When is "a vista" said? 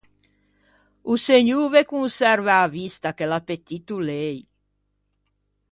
2.63-3.09